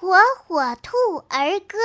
[0.00, 0.96] 火火兔
[1.28, 1.76] 儿歌。